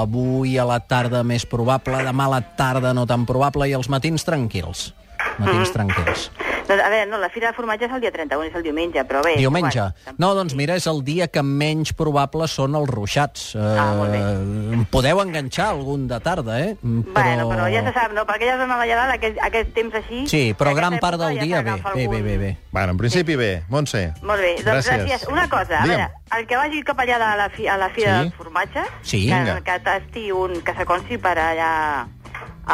avui 0.00 0.56
a 0.56 0.64
la 0.68 0.80
tarda 0.80 1.20
més 1.26 1.44
probable, 1.44 2.00
demà 2.06 2.30
a 2.30 2.34
la 2.38 2.40
tarda 2.56 2.94
no 2.96 3.04
tan 3.10 3.26
probable 3.28 3.68
i 3.68 3.76
els 3.76 3.90
matins 3.92 4.24
tranquils. 4.24 4.90
Matins 5.36 5.74
tranquils. 5.76 6.30
Doncs, 6.70 6.82
a 6.86 6.88
veure, 6.92 7.06
no, 7.10 7.18
la 7.18 7.28
Fira 7.34 7.48
de 7.50 7.56
Formatge 7.56 7.88
és 7.88 7.92
el 7.96 8.00
dia 8.04 8.12
31, 8.14 8.44
és 8.46 8.54
el 8.54 8.62
diumenge, 8.62 9.02
però 9.10 9.24
bé... 9.26 9.32
Diumenge. 9.40 9.80
Bueno, 10.06 10.16
No, 10.22 10.28
doncs 10.38 10.54
mira, 10.54 10.76
és 10.78 10.86
el 10.86 11.00
dia 11.02 11.26
que 11.26 11.42
menys 11.42 11.90
probable 11.98 12.46
són 12.46 12.76
els 12.78 12.86
ruixats. 12.92 13.48
Ah, 13.58 13.88
molt 13.98 14.12
bé. 14.14 14.20
Eh, 14.22 14.84
podeu 14.92 15.18
enganxar 15.24 15.70
algun 15.74 16.06
de 16.10 16.20
tarda, 16.22 16.60
eh? 16.62 16.76
Però... 16.78 17.14
Bueno, 17.16 17.48
però 17.50 17.66
ja 17.74 17.82
se 17.88 17.92
sap, 17.96 18.14
no? 18.14 18.22
Perquè 18.28 18.46
ja 18.52 18.56
zona 18.60 18.78
allà 18.78 19.00
dalt, 19.02 19.16
aquest, 19.18 19.40
aquest 19.50 19.74
temps 19.74 19.98
així... 19.98 20.22
Sí, 20.30 20.42
però 20.54 20.76
gran 20.78 21.00
part 21.02 21.18
del 21.18 21.40
ja 21.40 21.42
dia 21.48 21.62
bé, 21.66 21.74
bé, 21.94 22.06
bé, 22.06 22.22
bé, 22.22 22.36
bé. 22.44 22.52
Bueno, 22.70 22.94
en 22.94 23.02
principi 23.02 23.34
bé. 23.40 23.50
Montse. 23.68 24.04
Molt 24.22 24.38
bé, 24.40 24.54
doncs 24.62 24.86
gràcies. 24.86 25.02
Gràcies. 25.08 25.26
Una 25.32 25.48
cosa, 25.50 25.80
a 25.80 25.82
Digue'm. 25.82 25.98
veure, 26.06 26.38
el 26.38 26.46
que 26.46 26.56
vagi 26.62 26.84
cap 26.86 27.02
allà 27.02 27.18
de 27.18 27.32
la, 27.42 27.48
fi, 27.50 27.66
a 27.66 27.76
la 27.80 27.90
Fira 27.90 28.14
Sí. 28.20 28.28
del 28.28 28.32
Formatge, 28.38 28.84
Sí. 29.02 29.20
que, 29.26 29.34
Vinga. 29.34 29.58
que 29.66 29.78
tasti 29.80 30.30
un, 30.30 30.60
que 30.62 30.74
s'aconsi 30.78 31.18
per 31.18 31.34
allà 31.38 31.72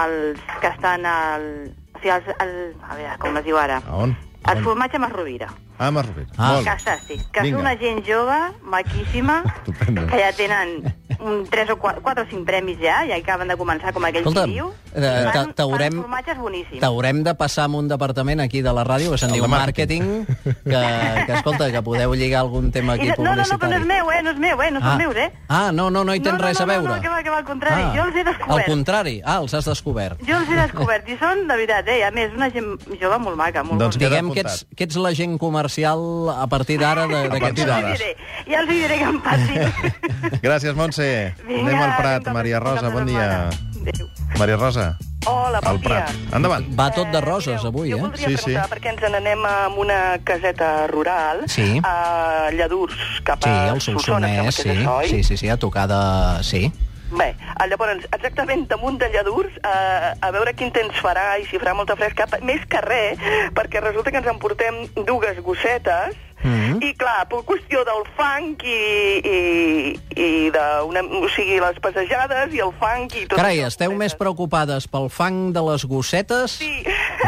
els 0.05 0.38
que 0.61 0.69
estan 0.69 1.07
al... 1.07 1.49
O 1.97 1.99
sigui, 1.99 2.12
els, 2.12 2.26
el, 2.45 2.50
a 2.85 2.97
veure, 2.99 3.15
com 3.23 3.38
es 3.41 3.45
diu 3.47 3.57
ara? 3.57 3.81
A 3.88 4.03
on? 4.05 4.12
El 4.53 4.61
formatge 4.67 5.00
amb 5.00 5.09
Rovira. 5.17 5.49
Ah, 5.78 5.90
Mar 5.90 6.06
Rovira. 6.06 6.28
Ah. 6.37 6.52
Molt 6.52 6.64
Que 6.64 6.71
bé. 6.71 6.76
està, 6.76 6.99
sí. 7.06 7.16
Que 7.33 7.42
Vinga. 7.42 7.56
és 7.59 7.61
una 7.61 7.76
gent 7.78 8.04
jove, 8.06 8.38
maquíssima, 8.62 9.42
Estupendo. 9.56 10.06
que 10.06 10.18
ja 10.18 10.33
tenen 10.33 10.95
un 11.21 11.47
3 11.49 11.71
o 11.71 11.76
4, 11.78 12.02
4 12.02 12.25
o 12.25 12.26
5 12.28 12.45
premis 12.45 12.78
ja, 12.80 13.04
i 13.06 13.12
acaben 13.12 13.49
de 13.49 13.56
començar 13.56 13.92
com 13.95 14.04
aquell 14.04 14.25
diu. 14.25 14.73
eh, 14.95 14.99
i 14.99 15.00
t'a- 15.00 15.33
fan, 15.33 15.54
t'haurem- 15.54 15.92
fan 15.92 16.02
formatges 16.02 16.38
boníssims. 16.38 16.80
T'haurem 16.80 17.23
de 17.25 17.35
passar 17.35 17.64
amb 17.64 17.76
un 17.76 17.88
departament 17.88 18.40
aquí 18.40 18.61
de 18.62 18.73
la 18.73 18.85
ràdio 18.85 19.11
que 19.12 19.18
se'n 19.18 19.33
diu 19.33 19.47
màrqueting, 19.49 20.26
que, 20.26 20.80
que, 21.26 21.33
escolta, 21.33 21.71
que 21.73 21.83
podeu 21.83 22.12
lligar 22.14 22.40
algun 22.40 22.71
tema 22.73 22.95
aquí 22.95 23.09
no, 23.09 23.14
no, 23.16 23.35
no, 23.37 23.42
publicitari. 23.42 23.61
però 23.61 23.71
no 23.71 23.76
és 23.80 23.87
meu, 23.87 24.11
eh? 24.12 24.23
No 24.23 24.30
és 24.30 24.38
meu, 24.38 24.62
eh? 24.62 24.71
No 24.71 24.80
són 24.80 24.88
ah. 24.90 24.97
meus, 24.97 25.16
eh? 25.16 25.33
Ah, 25.49 25.71
no, 25.73 25.90
no, 25.90 26.04
no 26.04 26.14
hi 26.14 26.21
tens 26.21 26.35
no, 26.35 26.38
no, 26.38 26.45
res 26.47 26.59
no, 26.59 26.64
a 26.64 26.66
veure. 26.66 26.88
No, 26.88 26.97
no, 26.97 27.02
que 27.02 27.09
va, 27.09 27.23
que 27.23 27.30
va, 27.30 27.38
al 27.38 27.45
contrari. 27.45 27.83
Jo 27.97 28.04
els 28.04 28.16
he 28.16 28.21
Al 28.21 28.25
descobert. 28.33 28.66
contrari, 28.66 29.23
ah, 29.25 29.38
els 29.40 29.54
has 29.54 29.64
descobert. 29.64 30.21
Jo 30.26 30.37
els 30.37 30.49
he 30.50 30.56
descobert 30.61 31.09
i 31.09 31.16
són, 31.18 31.47
de 31.49 31.54
veritat, 31.54 31.88
eh? 31.88 32.04
A 32.04 32.11
més, 32.11 32.33
una 32.37 32.50
gent 32.50 32.76
jove 33.00 33.18
molt 33.18 33.37
maca, 33.37 33.62
molt 33.64 33.80
Doncs 33.80 33.97
queda 33.97 34.11
Diguem 34.11 34.33
que 34.33 34.40
apuntat. 34.40 34.62
ets, 34.68 34.76
que 34.76 34.85
ets 34.85 34.97
l'agent 34.97 35.38
comercial 35.67 36.31
a 36.31 36.47
partir 36.47 36.79
d'ara 36.79 37.07
d'aquest 37.07 37.41
partir 37.43 37.67
Ja 37.67 37.79
els 37.81 37.89
hi 37.89 37.97
diré, 37.99 38.11
ja 38.47 38.61
els 38.61 38.71
hi 38.71 38.79
diré 38.81 38.99
que 39.01 39.09
em 39.11 39.19
passin. 39.21 39.61
Gràcies, 40.47 40.75
Montse. 40.79 41.09
Vinga, 41.47 41.67
Anem 41.67 41.83
al 41.83 41.97
Prat. 41.99 42.31
Maria 42.33 42.61
Rosa, 42.63 42.89
bon 42.95 43.07
dia. 43.07 43.27
Adéu. 43.51 44.07
Maria 44.39 44.57
Rosa, 44.57 44.87
Hola, 45.27 45.59
bon 45.61 45.71
al 45.73 45.81
dia. 45.81 45.89
Prat. 45.89 46.35
Endavant. 46.39 46.67
Va 46.79 46.87
tot 46.95 47.11
de 47.11 47.19
Eh, 47.19 47.25
roses, 47.25 47.65
avui, 47.65 47.91
jo 47.91 47.99
eh? 47.99 48.01
voldria 48.01 48.29
Sí, 48.29 48.37
sí. 48.37 48.45
preguntar 48.55 48.69
perquè 48.71 48.93
ens 48.95 49.03
n'anem 49.11 49.45
a 49.47 49.55
una 49.77 50.01
caseta 50.25 50.87
rural 50.87 51.45
Sí. 51.51 51.81
a 51.83 52.49
Lladurs, 52.55 52.95
cap 53.25 53.43
Sí, 53.43 53.51
a 53.51 53.73
el 53.75 53.81
Solsona, 53.81 54.29
sí. 54.29 54.47
és 54.47 54.67
això, 54.67 54.97
oi? 55.01 55.09
Sí, 55.09 55.23
sí, 55.25 55.37
sí, 55.37 55.49
a 55.49 55.57
tocar 55.57 55.89
de... 55.91 56.45
Sí. 56.45 56.71
Bé, 57.11 57.29
eh, 57.39 57.67
llavors, 57.71 58.05
exactament 58.11 58.67
damunt 58.69 58.99
de 58.99 59.09
Lladurs, 59.13 59.55
eh, 59.63 60.13
a 60.21 60.31
veure 60.35 60.55
quin 60.59 60.73
temps 60.75 60.99
farà 60.99 61.39
i 61.39 61.47
si 61.47 61.59
farà 61.59 61.75
molta 61.75 61.95
fresca, 61.97 62.27
més 62.43 62.65
que 62.67 62.81
res, 62.83 63.19
perquè 63.55 63.81
resulta 63.81 64.11
que 64.11 64.19
ens 64.19 64.27
emportem 64.27 64.87
dues 65.07 65.39
gossetes, 65.43 66.17
Mhm. 66.43 66.83
i 66.85 66.93
clar, 66.95 67.27
per 67.31 67.39
qüestió 67.49 67.81
del 67.89 68.03
fang 68.15 68.61
i, 68.63 69.21
i, 69.25 70.01
i 70.21 70.51
de 70.53 70.65
una, 70.85 71.01
o 71.01 71.29
sigui, 71.33 71.57
les 71.59 71.79
passejades 71.81 72.53
i 72.55 72.61
el 72.61 72.73
fang 72.79 73.07
i 73.09 73.25
tot 73.27 73.39
Carai, 73.41 73.63
esteu 73.65 73.95
més 73.97 74.15
preocupades 74.15 74.87
pel 74.87 75.09
fang 75.09 75.53
de 75.57 75.63
les 75.71 75.87
gossetes? 75.89 76.59
Sí. 76.61 76.85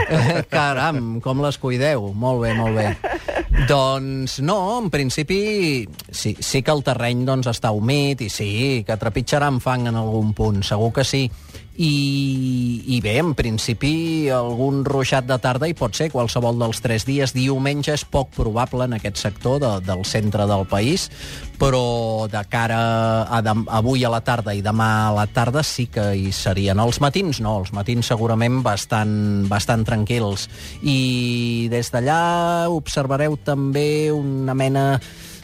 Eh, 0.08 0.42
Caram, 0.50 1.18
com 1.24 1.42
les 1.44 1.58
cuideu. 1.60 2.10
Molt 2.14 2.42
bé, 2.44 2.54
molt 2.56 2.76
bé. 2.76 2.88
doncs 3.68 4.38
no, 4.44 4.58
en 4.78 4.88
principi 4.90 5.40
sí, 6.10 6.34
sí 6.38 6.62
que 6.62 6.74
el 6.74 6.84
terreny 6.86 7.24
doncs, 7.28 7.50
està 7.50 7.72
humit 7.74 8.22
i 8.24 8.30
sí, 8.32 8.50
que 8.86 8.98
trepitjarà 9.00 9.50
amb 9.50 9.62
fang 9.64 9.88
en 9.90 9.98
algun 9.98 10.32
punt, 10.36 10.62
segur 10.66 10.92
que 10.96 11.04
sí. 11.04 11.26
I, 11.78 12.82
I 12.90 12.96
bé, 12.98 13.12
en 13.22 13.36
principi, 13.38 14.26
algun 14.34 14.80
ruixat 14.82 15.28
de 15.28 15.36
tarda 15.38 15.68
hi 15.70 15.76
pot 15.78 15.94
ser 15.94 16.08
qualsevol 16.10 16.58
dels 16.58 16.80
tres 16.82 17.06
dies. 17.06 17.30
Diumenge 17.36 17.94
és 17.94 18.02
poc 18.02 18.32
probable 18.34 18.88
en 18.88 18.96
aquest 18.96 19.20
sector 19.22 19.60
de, 19.62 19.70
del 19.86 20.02
centre 20.02 20.48
del 20.50 20.66
país, 20.66 21.06
però 21.60 22.26
de 22.30 22.42
cara 22.50 22.80
a 23.30 23.38
dem 23.46 23.62
avui 23.70 24.02
a 24.02 24.10
la 24.10 24.24
tarda 24.26 24.56
i 24.58 24.64
demà 24.64 24.90
a 25.06 25.14
la 25.20 25.28
tarda 25.30 25.62
sí 25.62 25.86
que 25.86 26.10
hi 26.18 26.34
serien. 26.34 26.82
Els 26.82 26.98
matins 26.98 27.38
no, 27.44 27.60
els 27.62 27.70
matins 27.70 28.10
segurament 28.10 28.58
bastant, 28.66 29.46
bastant 29.46 29.86
tranquils. 29.86 30.48
I 30.82 31.70
des 31.70 31.94
d'allà 31.94 32.20
observareu 32.74 33.38
també 33.38 34.10
una 34.10 34.58
mena 34.58 34.88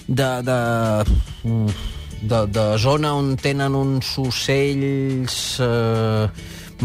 de... 0.08 0.30
de 0.42 1.93
de, 2.28 2.44
de 2.50 2.66
zona 2.78 3.14
on 3.18 3.34
tenen 3.40 3.74
uns 3.76 4.14
ocells 4.20 5.38
eh, 5.62 6.28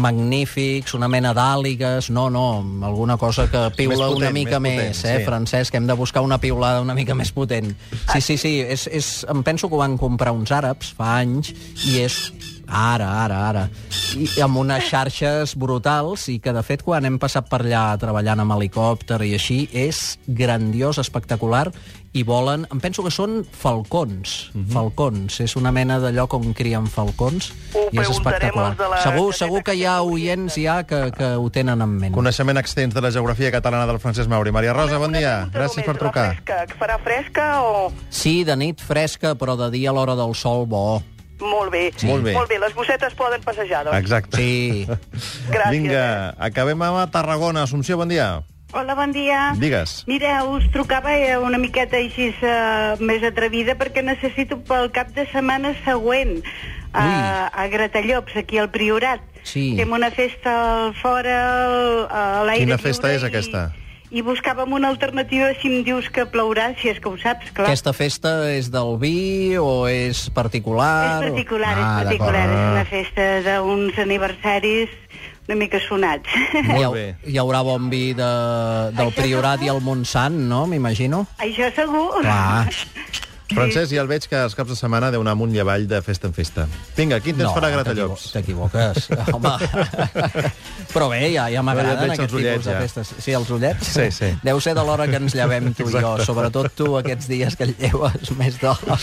magnífics, 0.00 0.94
una 0.94 1.08
mena 1.10 1.32
d'àligues... 1.36 2.10
No, 2.14 2.28
no, 2.30 2.62
alguna 2.86 3.16
cosa 3.20 3.48
que 3.50 3.64
piula 3.76 4.06
potent, 4.06 4.18
una 4.20 4.30
mica 4.34 4.60
més 4.62 4.76
més, 4.78 5.00
potent, 5.00 5.14
eh, 5.14 5.18
sí. 5.18 5.26
Francesc? 5.26 5.74
Hem 5.74 5.88
de 5.88 5.96
buscar 5.98 6.22
una 6.26 6.38
piulada 6.42 6.82
una 6.84 6.94
mica 6.94 7.16
més 7.18 7.32
potent. 7.36 7.72
Sí, 8.12 8.20
sí, 8.20 8.38
sí, 8.40 8.54
és, 8.62 8.86
és, 8.86 9.10
em 9.30 9.44
penso 9.46 9.68
que 9.68 9.76
ho 9.76 9.82
van 9.82 9.98
comprar 10.00 10.34
uns 10.36 10.52
àrabs 10.54 10.94
fa 10.96 11.16
anys 11.20 11.52
i 11.90 12.00
és 12.04 12.20
ara, 12.70 13.08
ara, 13.24 13.40
ara. 13.50 13.68
I 14.16 14.40
amb 14.42 14.56
unes 14.58 14.88
xarxes 14.90 15.52
brutals 15.58 16.28
i 16.32 16.38
que, 16.42 16.52
de 16.52 16.62
fet, 16.66 16.82
quan 16.82 17.04
hem 17.06 17.18
passat 17.22 17.46
per 17.50 17.60
allà 17.62 17.84
treballant 18.00 18.40
amb 18.42 18.56
helicòpter 18.56 19.20
i 19.26 19.34
així, 19.36 19.68
és 19.72 20.18
grandiós, 20.26 20.98
espectacular, 20.98 21.68
i 22.12 22.24
volen... 22.26 22.64
Em 22.74 22.80
penso 22.82 23.04
que 23.06 23.10
són 23.14 23.44
falcons, 23.54 24.50
Mhm. 24.54 24.72
falcons. 24.72 25.36
És 25.40 25.54
una 25.56 25.70
mena 25.70 26.00
de 26.02 26.10
lloc 26.12 26.34
on 26.34 26.52
crien 26.54 26.88
falcons 26.90 27.52
Ho 27.74 27.84
i 27.92 28.00
és 28.02 28.10
espectacular. 28.10 28.74
la 28.76 28.98
Segur, 29.04 29.32
segur 29.34 29.62
que 29.62 29.76
hi 29.78 29.84
ha 29.84 30.00
oients 30.02 30.56
ja 30.58 30.82
que, 30.82 31.12
que 31.12 31.36
ho 31.38 31.46
tenen 31.50 31.80
en 31.80 31.88
ment. 32.00 32.12
Coneixement 32.14 32.58
extens 32.58 32.94
de 32.94 33.00
la 33.00 33.12
geografia 33.14 33.52
catalana 33.52 33.86
del 33.86 34.00
Francesc 34.00 34.28
Mauri. 34.28 34.50
Maria 34.50 34.72
Rosa, 34.72 34.98
bon 34.98 35.12
dia. 35.12 35.48
Gràcies 35.54 35.84
per 35.86 35.96
trucar. 35.98 36.34
Fresca, 36.34 36.66
que 36.66 36.74
farà 36.80 36.98
fresca 36.98 37.62
o... 37.62 37.92
Sí, 38.10 38.42
de 38.42 38.56
nit 38.56 38.80
fresca, 38.82 39.36
però 39.38 39.56
de 39.56 39.70
dia 39.70 39.90
a 39.90 39.92
l'hora 39.94 40.16
del 40.18 40.34
sol 40.34 40.66
bo. 40.66 41.00
Molt 41.40 41.72
bé. 41.72 41.90
Sí. 41.96 42.06
Molt 42.06 42.24
bé. 42.24 42.32
Molt 42.36 42.48
bé, 42.48 42.58
les 42.60 42.74
gossetes 42.74 43.14
poden 43.18 43.40
passejar, 43.42 43.84
doncs. 43.86 43.98
Exacte. 43.98 44.36
Sí. 44.36 44.86
Gràcies. 45.50 45.70
Vinga, 45.72 46.34
acabem 46.38 46.82
amb 46.82 47.10
Tarragona. 47.12 47.62
Assumpció, 47.64 47.96
bon 47.96 48.08
dia. 48.08 48.42
Hola, 48.72 48.94
bon 48.94 49.10
dia. 49.10 49.52
Digues. 49.58 50.04
Mira, 50.06 50.44
us 50.46 50.62
trucava 50.70 51.16
eh, 51.18 51.34
una 51.42 51.58
miqueta 51.58 51.96
així 51.98 52.28
uh, 52.38 52.94
més 53.02 53.24
atrevida 53.26 53.74
perquè 53.74 54.04
necessito 54.06 54.60
pel 54.62 54.92
cap 54.94 55.08
de 55.16 55.24
setmana 55.32 55.72
següent 55.84 56.36
a, 56.92 57.48
a 57.50 57.66
Gratallops, 57.72 58.36
aquí 58.36 58.58
al 58.62 58.70
Priorat. 58.70 59.24
Sí. 59.42 59.72
Fem 59.74 59.90
una 59.90 60.12
festa 60.14 60.52
al 60.86 60.94
fora, 60.94 61.34
a 62.06 62.44
l'aire 62.44 62.60
Quina 62.62 62.76
lliure. 62.76 62.82
festa 62.84 63.10
és 63.10 63.22
i- 63.24 63.26
aquesta? 63.32 63.64
I 64.10 64.24
buscàvem 64.26 64.72
una 64.74 64.88
alternativa 64.90 65.52
si 65.60 65.70
em 65.70 65.84
dius 65.86 66.08
que 66.10 66.24
plourà, 66.26 66.72
si 66.80 66.90
és 66.90 66.98
que 66.98 67.06
ho 67.06 67.14
saps, 67.20 67.52
clar. 67.54 67.68
Aquesta 67.70 67.92
festa 67.94 68.32
és 68.50 68.70
del 68.74 68.96
vi 68.98 69.54
o 69.60 69.86
és 69.86 70.24
particular? 70.34 71.20
És 71.22 71.28
particular, 71.30 71.76
ah, 71.76 71.84
és 71.84 72.08
particular. 72.08 72.42
És 72.48 72.66
una 72.72 72.84
festa 72.90 73.28
d'uns 73.46 74.02
aniversaris 74.02 74.98
una 75.50 75.58
mica 75.58 75.80
sonats. 75.82 76.30
Molt 76.70 76.92
bé. 76.94 77.06
hi 77.26 77.38
haurà 77.42 77.64
bon 77.66 77.88
vi 77.90 78.12
de, 78.14 78.28
del 78.94 79.08
Això 79.08 79.16
Priorat 79.16 79.58
segur. 79.58 79.66
i 79.66 79.74
el 79.74 79.82
Montsant, 79.82 80.36
no? 80.50 80.62
M'imagino. 80.70 81.24
Això 81.42 81.72
segur. 81.74 82.06
Clar. 82.20 82.70
Francesc, 83.54 83.92
ja 83.92 84.00
el 84.02 84.08
veig 84.10 84.26
que 84.30 84.36
els 84.38 84.54
caps 84.54 84.70
de 84.70 84.76
setmana 84.78 85.10
deu 85.10 85.20
anar 85.24 85.32
amunt 85.36 85.54
i 85.54 85.58
avall 85.62 85.86
de 85.90 86.00
festa 86.06 86.28
en 86.30 86.34
festa. 86.36 86.66
Vinga, 86.96 87.18
quin 87.20 87.36
temps 87.36 87.52
farà 87.56 87.68
a 87.68 87.74
Gratallops? 87.74 88.30
t'equivo- 88.32 88.68
T'equivoques, 88.70 89.08
home. 89.34 89.52
Però 90.92 91.08
bé, 91.10 91.20
ja, 91.32 91.44
ja 91.48 91.48
No, 91.50 91.54
ja 91.60 91.62
m'agraden 91.66 92.10
aquests 92.14 92.34
ullets, 92.34 92.52
tipus 92.60 92.66
de 92.66 92.72
ja. 92.72 92.80
festes. 92.80 93.12
Sí, 93.22 93.32
els 93.36 93.50
ullets? 93.50 93.86
Sí, 93.94 94.06
sí. 94.14 94.30
Deu 94.42 94.60
ser 94.60 94.74
de 94.74 94.82
l'hora 94.86 95.06
que 95.10 95.16
ens 95.20 95.34
llevem 95.36 95.72
tu 95.74 95.84
i 95.88 95.92
jo, 95.92 95.98
Exacte. 95.98 96.26
sobretot 96.26 96.70
tu 96.74 96.88
aquests 96.98 97.28
dies 97.30 97.56
que 97.56 97.66
lleves 97.72 98.30
més 98.38 98.58
d'hora. 98.60 98.96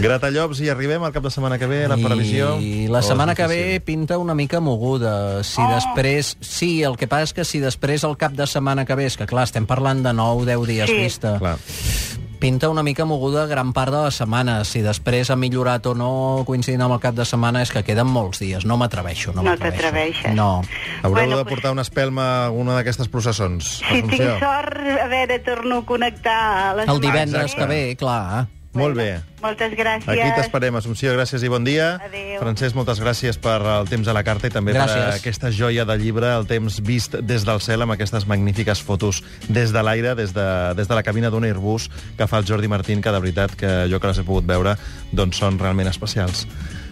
Gratallops, 0.00 0.60
i 0.64 0.68
arribem 0.72 1.02
al 1.04 1.12
cap 1.12 1.22
de 1.24 1.30
setmana 1.34 1.58
que 1.58 1.66
ve, 1.70 1.82
la 1.88 1.96
previsió... 2.00 2.54
I 2.60 2.86
la 2.88 2.98
O 2.98 3.04
és 3.04 3.08
setmana 3.10 3.34
que 3.36 3.46
ve 3.50 3.80
pinta 3.84 4.18
una 4.18 4.34
mica 4.34 4.60
moguda. 4.60 5.42
Si 5.44 5.60
Oh! 5.60 5.68
després... 5.74 6.36
Sí, 6.40 6.82
el 6.84 6.96
que 7.00 7.06
passa 7.08 7.28
és 7.30 7.32
que 7.36 7.44
si 7.48 7.60
després 7.62 8.04
el 8.04 8.16
cap 8.20 8.32
de 8.36 8.46
setmana 8.46 8.84
que 8.84 8.94
ve, 8.98 9.06
és 9.10 9.16
que 9.16 9.26
clar, 9.26 9.44
estem 9.48 9.66
parlant 9.66 10.02
de 10.04 10.12
9-10 10.16 10.66
dies 10.66 10.90
Sí. 10.90 10.96
vista, 10.98 11.36
Clar. 11.38 11.56
Pinta 12.44 12.68
una 12.68 12.82
mica 12.82 13.06
moguda 13.06 13.46
gran 13.46 13.72
part 13.72 13.90
de 13.90 14.02
la 14.04 14.10
setmana. 14.12 14.58
Si 14.68 14.82
després 14.84 15.30
ha 15.32 15.36
millorat 15.40 15.86
o 15.88 15.94
no 15.96 16.42
coincidint 16.44 16.82
amb 16.84 16.92
el 16.92 17.00
cap 17.00 17.14
de 17.16 17.24
setmana 17.24 17.62
és 17.64 17.70
que 17.72 17.80
queden 17.86 18.04
molts 18.12 18.42
dies. 18.42 18.66
No 18.68 18.76
m'atreveixo, 18.76 19.32
no, 19.32 19.40
No 19.46 19.54
t'atreveixes. 19.56 20.34
No. 20.36 20.60
Haureu 21.00 21.24
Bueno, 21.24 21.38
de 21.38 21.44
pues- 21.46 21.54
portar 21.54 21.72
una 21.72 21.80
espelma 21.80 22.26
a 22.42 22.44
alguna 22.50 22.74
d'aquestes 22.74 23.08
processons. 23.08 23.80
Si 23.88 24.02
tinc 24.02 24.20
sort, 24.42 24.76
a 24.76 25.08
veure, 25.08 25.38
torno 25.38 25.78
a 25.78 25.86
connectar 25.86 26.68
a 26.68 26.74
la 26.74 26.82
El 26.84 27.00
divendres 27.00 27.44
Exacte. 27.44 27.62
que 27.62 27.66
ve, 27.66 27.96
clar. 27.96 28.48
Molt 28.74 28.96
bé. 28.98 29.20
Moltes 29.42 29.72
gràcies. 29.78 30.08
Aquí 30.10 30.30
t'esperem, 30.34 30.74
Assumpció, 30.74 31.12
gràcies 31.14 31.44
i 31.46 31.50
bon 31.52 31.64
dia. 31.66 31.94
Adéu. 32.02 32.40
Francesc, 32.42 32.74
moltes 32.74 32.98
gràcies 33.00 33.38
per 33.38 33.60
el 33.62 33.88
temps 33.88 34.08
a 34.10 34.14
la 34.16 34.24
carta 34.26 34.48
i 34.50 34.50
també 34.50 34.74
Gràcies. 34.74 34.98
per 34.98 35.20
aquesta 35.20 35.50
joia 35.54 35.84
de 35.86 35.96
llibre, 36.00 36.32
el 36.34 36.48
temps 36.50 36.80
vist 36.82 37.14
des 37.22 37.46
del 37.46 37.60
cel, 37.60 37.82
amb 37.86 37.94
aquestes 37.94 38.26
magnífiques 38.26 38.82
fotos 38.82 39.22
des 39.48 39.72
de 39.72 39.82
l'aire, 39.82 40.14
des, 40.18 40.34
de, 40.34 40.74
des 40.74 40.88
de 40.88 40.94
la 40.94 41.02
cabina 41.06 41.30
d'un 41.30 41.44
Airbus 41.44 41.88
que 42.18 42.26
fa 42.26 42.38
el 42.38 42.46
Jordi 42.46 42.68
Martín, 42.68 43.00
que 43.00 43.12
de 43.14 43.20
veritat 43.20 43.54
que 43.54 43.86
jo 43.90 44.00
que 44.00 44.10
les 44.10 44.18
he 44.18 44.26
pogut 44.26 44.46
veure 44.46 44.76
doncs 45.12 45.38
són 45.38 45.58
realment 45.58 45.88
especials. 45.88 46.46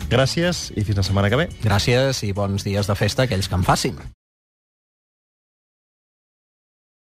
Gràcies 0.09 0.71
i 0.77 0.85
fins 0.85 0.99
la 1.01 1.03
setmana 1.03 1.31
que 1.31 1.37
ve. 1.37 1.49
Gràcies 1.65 2.23
i 2.23 2.33
bons 2.33 2.63
dies 2.65 2.87
de 2.87 2.95
festa 2.95 3.23
a 3.23 3.25
aquells 3.25 3.49
que 3.49 3.55
en 3.59 3.65
facin. 3.65 3.99